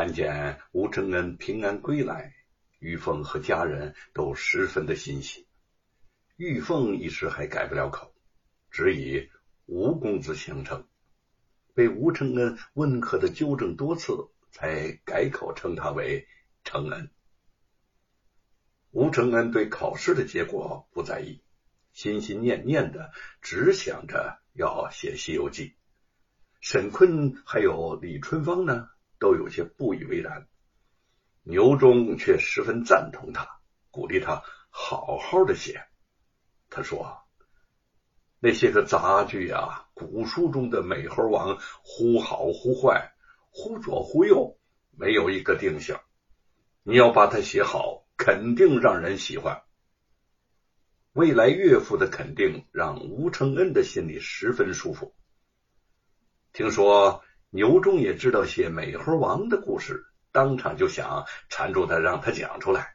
[0.00, 2.34] 看见吴承恩平安归来，
[2.78, 5.46] 玉凤和家人都十分的欣喜。
[6.36, 8.14] 玉凤一时还改不了口，
[8.70, 9.28] 只以
[9.66, 10.88] 吴公子相称，
[11.74, 16.26] 被吴承恩温和的纠正多次，才改口称他为
[16.64, 17.10] 承恩。
[18.92, 21.42] 吴承恩对考试的结果不在意，
[21.92, 23.12] 心心念念的
[23.42, 25.66] 只想着要写《西游记》。
[26.62, 28.88] 沈坤还有李春芳呢，
[29.20, 30.48] 都有些不以为然。
[31.44, 33.60] 牛忠却十分赞同他，
[33.92, 35.84] 鼓励他好好的写。
[36.68, 37.22] 他说
[38.40, 43.12] ：“那些个杂剧啊，古书中的美猴王，忽好忽坏，
[43.50, 44.58] 忽左忽右，
[44.90, 45.96] 没有一个定性。
[46.82, 49.62] 你要把它写好，肯定让人喜欢。”
[51.12, 55.12] 未来岳父的肯定让吴承恩的心里十分舒服。
[56.52, 62.94] 听说牛忠也知道写美猴王的故事，当场就想缠住他，让他讲出来。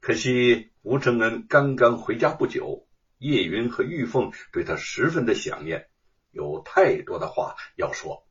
[0.00, 2.86] 可惜吴承恩刚刚回家不久，
[3.18, 5.88] 叶云和玉凤对他十分的想念，
[6.30, 8.28] 有太多的话要说，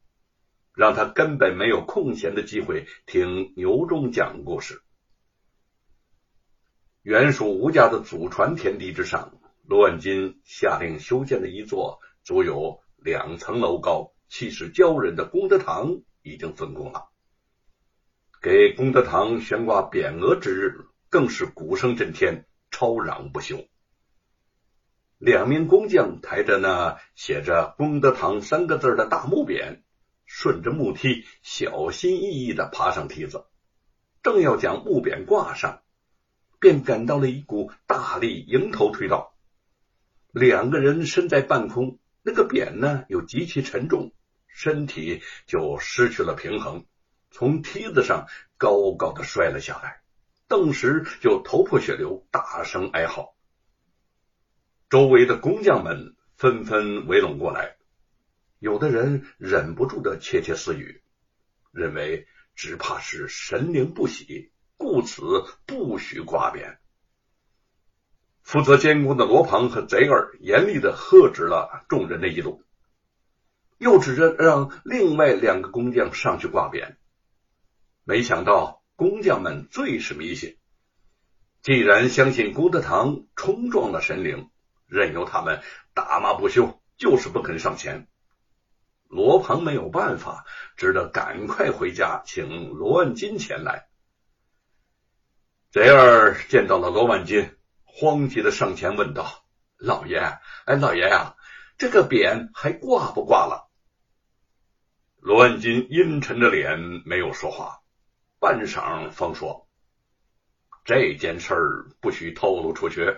[0.73, 4.81] 让他根本没有空闲的机会听牛忠讲故事。
[7.01, 17.09] 原属吴家的祖传田地之上，罗万金下令修建了一座足有两层楼高、气势骄人的功德堂，已经分工了。
[18.41, 20.85] 给功德堂悬挂匾额之日。
[21.07, 23.69] 更是鼓声震天，吵嚷不休。
[25.17, 29.79] 两名工匠抬着那写着“功德堂”三个字的大木匾，
[30.25, 33.45] 顺着木梯小心翼翼的爬上梯子，
[34.23, 35.83] 正要将木匾挂上，
[36.59, 39.37] 便感到了一股大力迎头推到。
[40.31, 44.11] 两个人身在半空，那个匾呢又极其沉重，
[44.47, 46.87] 身体就失去了平衡，
[47.29, 48.25] 从梯子上
[48.57, 50.01] 高高的摔了下来。
[50.47, 53.35] 顿时就头破血流，大声哀嚎。
[54.89, 57.75] 周围的工匠们纷纷围拢过来，
[58.57, 61.03] 有的人忍不住的窃窃私语，
[61.71, 65.21] 认为只怕是神灵不喜，故此
[65.67, 66.77] 不许挂匾。
[68.45, 72.59] 负责监工的罗庞和贼儿严厉的喝止了众人的议论，
[73.77, 76.95] 又指着让另外两个工匠上去挂匾，
[78.05, 78.81] 没想到。
[78.97, 80.55] 工匠们最是迷信，
[81.61, 84.49] 既然相信功德堂冲撞了神灵，
[84.87, 85.61] 任由他们
[85.93, 88.07] 打骂不休，就是不肯上前。
[89.09, 90.45] 罗庞没有办法，
[90.77, 93.89] 只得赶快回家，请罗万金前来。
[95.71, 97.51] 贼儿见到了罗万金，
[97.97, 99.45] 慌急的上前问道
[99.79, 100.19] ：“老爷，
[100.65, 101.37] 哎，老爷呀，
[101.77, 103.71] 这个匾还挂不挂了？”
[105.23, 107.79] 罗万金阴沉着脸，没有说话。
[108.37, 109.69] 半晌，方说
[110.83, 113.15] ：“这件事儿不许透露出去，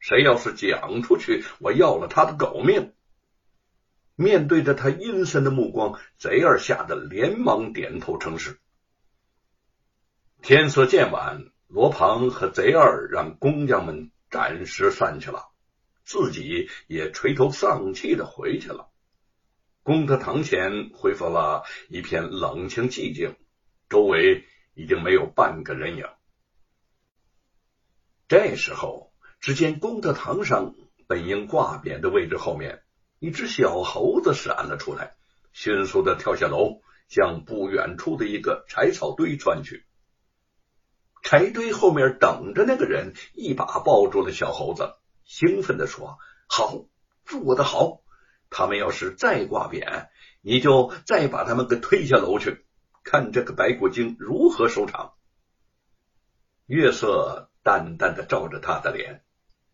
[0.00, 2.92] 谁要是讲出去，我要了他的狗命。”
[4.20, 8.58] 面对着他阴森的目光，贼儿吓得连忙点头称是。
[10.42, 15.48] 天色渐晚，罗庞和贼二让工匠们暂时散去了，
[16.04, 18.90] 自己也垂头丧气的回去了。
[19.84, 23.36] 功德堂前恢复了一片冷清寂静，
[23.88, 24.44] 周围。
[24.78, 26.06] 已经没有半个人影。
[28.28, 30.76] 这时候，只见功德堂上
[31.08, 32.84] 本应挂匾的位置后面，
[33.18, 35.16] 一只小猴子闪了出来，
[35.52, 39.84] 迅速的跳下楼，向不远处的一个柴草堆窜去。
[41.28, 44.94] 柴堆后面等着那个人，一把抱住了小猴子，
[45.24, 46.16] 兴奋的说
[46.48, 46.86] ：“好，
[47.26, 48.00] 做的好！
[48.48, 50.08] 他们要是再挂匾，
[50.40, 52.64] 你就再把他们给推下楼去。”
[53.04, 55.16] 看这个白骨精如何收场。
[56.64, 59.22] 月色淡淡的照着他的脸，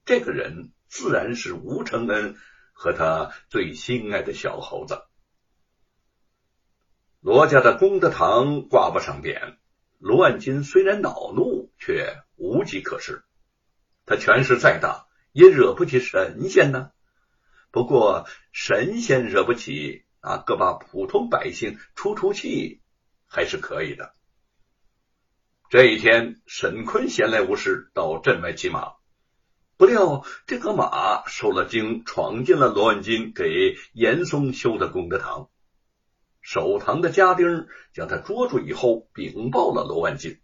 [0.04, 2.34] 这个人自然是吴承恩
[2.72, 5.04] 和他最心爱的小猴子。
[7.21, 9.54] 罗家的功德堂挂不上匾，
[10.04, 13.24] 罗万金虽然恼怒，却无计可施。
[14.04, 16.91] 他权势再大，也惹不起神仙呢。
[17.71, 22.83] 不过神仙惹不起啊，各把普通百姓出出气。
[23.27, 24.15] 还是可以的。
[25.68, 28.92] 这一天，沈坤闲来无事，到镇外骑马，
[29.77, 35.48] 不料这个马受了惊，闯进了罗万金给严嵩修的功德堂。
[36.44, 40.41] 守堂的家丁将他捉住以后，禀报了罗万金。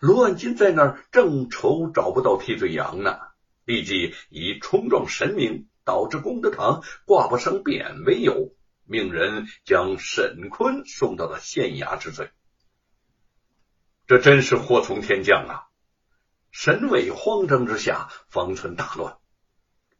[0.00, 3.18] 罗万金在那儿正愁找不到替罪羊呢，
[3.64, 8.54] 立即以冲撞神明，导致功德堂挂不上匾为由，
[8.84, 12.30] 命人将沈坤送到了县衙治罪。
[14.06, 15.72] 这真是祸从天降啊！
[16.50, 19.16] 沈伟慌张之下，方寸大乱。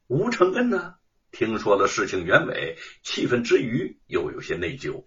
[0.06, 0.96] 吴承恩呢，
[1.32, 5.06] 听说了事情原委，气愤之余又有些内疚。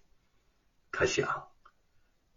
[0.92, 1.48] 他想，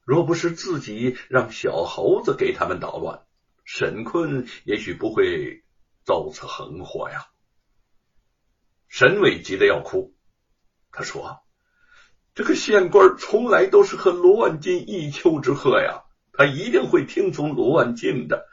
[0.05, 3.23] 若不是自己让小猴子给他们捣乱，
[3.65, 5.65] 沈坤也许不会
[6.05, 7.27] 遭此横祸呀。
[8.89, 10.15] 沈伟急得要哭，
[10.93, 11.41] 他说
[12.35, 18.47] ：“这个县官从来都是和罗万金一丘之貉呀，他一定会听从罗万金的。”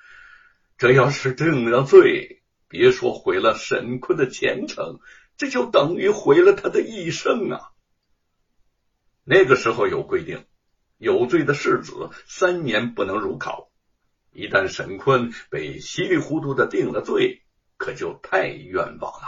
[0.77, 4.99] 这要是定了罪，别说毁了沈坤的前程，
[5.37, 7.71] 这就等于毁了他的一生啊！
[9.23, 10.45] 那个时候有规定，
[10.97, 13.71] 有罪的世子三年不能入考。
[14.31, 17.43] 一旦沈坤被稀里糊涂的定了罪，
[17.77, 19.27] 可就太冤枉了。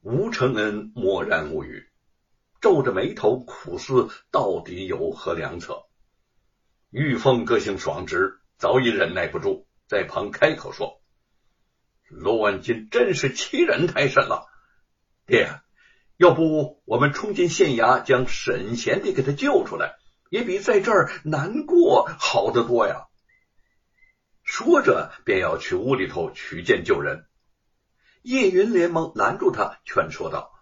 [0.00, 1.88] 吴承恩默然无语，
[2.60, 5.84] 皱着眉头苦思，到底有何良策？
[6.90, 8.38] 玉凤个性爽直。
[8.58, 11.01] 早已忍耐不住，在旁开口说
[12.12, 14.46] ：“罗万金真是欺人太甚了，
[15.26, 15.60] 爹，
[16.16, 19.96] 要不我们冲进县衙，将沈贤弟给他救出来，
[20.30, 23.06] 也比在这儿难过好得多呀。”
[24.44, 27.24] 说着，便要去屋里头取剑救人。
[28.22, 30.52] 叶云连忙拦住他，劝说道：“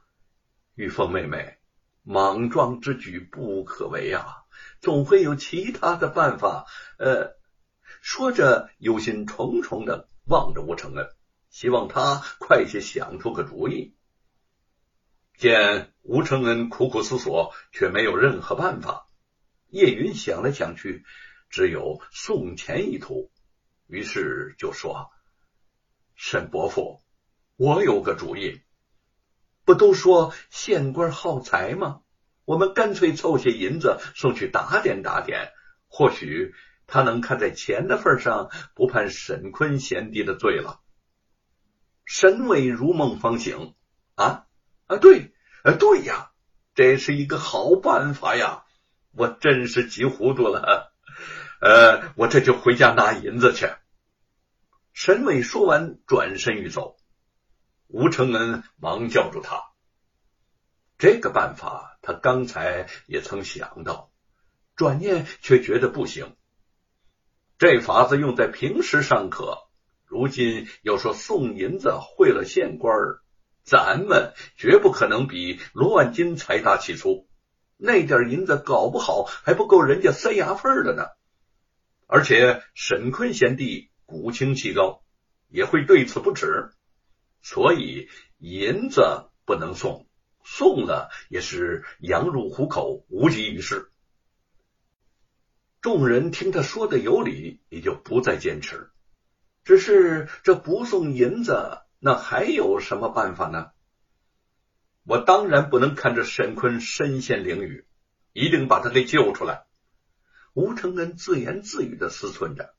[0.76, 1.58] 玉凤妹妹，
[2.02, 4.44] 莽撞之举不可为啊，
[4.80, 6.66] 总会有其他的办法。”
[6.98, 7.38] 呃。
[8.02, 11.06] 说着，忧心忡忡的望着吴承恩，
[11.50, 13.94] 希望他快些想出个主意。
[15.36, 19.06] 见吴承恩苦苦思索，却没有任何办法。
[19.68, 21.04] 叶云想来想去，
[21.50, 23.30] 只有送钱一途，
[23.86, 25.10] 于是就说
[26.16, 27.02] ：“沈伯父，
[27.56, 28.62] 我有个主意。
[29.64, 32.00] 不都说县官好财吗？
[32.44, 35.52] 我们干脆凑些银子送去打点打点，
[35.88, 36.54] 或许……”
[36.92, 40.80] 他能看在钱的份上，不判沈坤贤弟的罪了。
[42.12, 43.76] 沈伟如梦方醒，
[44.16, 44.44] 啊
[44.88, 46.32] 啊，对，啊对呀，
[46.74, 48.64] 这是一个好办法呀！
[49.12, 50.92] 我真是急糊涂了，
[51.60, 53.70] 呃，我这就回家拿银子去。
[54.92, 56.96] 沈伟说完，转身欲走，
[57.86, 59.62] 吴承恩忙叫住他。
[60.98, 64.10] 这个办法他刚才也曾想到，
[64.74, 66.36] 转念却觉得不行。
[67.56, 69.69] 这法子用在平时尚可，
[70.10, 72.92] 如今要说送银子贿了县官，
[73.62, 77.28] 咱们绝不可能比罗万金财大气粗。
[77.76, 81.04] 那点银子搞不好还不够人家塞牙缝的呢。
[82.08, 85.04] 而且沈坤贤弟骨清气高，
[85.48, 86.72] 也会对此不耻，
[87.40, 88.08] 所以
[88.38, 90.08] 银子不能送，
[90.42, 93.92] 送了也是羊入虎口，无济于事。
[95.80, 98.89] 众人听他说的有理，也就不再坚持。
[99.70, 103.70] 只是这不送银子，那还有什么办法呢？
[105.04, 107.84] 我当然不能看着沈坤身陷囹圄，
[108.32, 109.66] 一定把他给救出来。
[110.54, 112.74] 吴承恩自言自语的思忖着。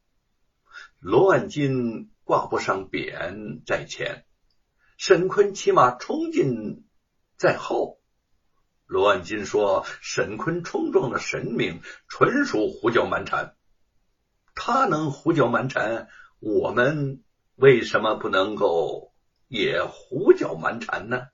[1.00, 4.26] 罗万金挂不上匾在前，
[4.98, 6.84] 沈坤骑马冲进
[7.38, 8.02] 在后。
[8.86, 11.80] 罗万金说：“沈坤冲撞了神明，
[12.10, 13.56] 纯属胡搅蛮缠。
[14.54, 16.10] 他能胡搅蛮缠，
[16.42, 17.22] 我们
[17.56, 19.14] 为什么不能够
[19.48, 21.28] 也胡搅蛮缠呢？”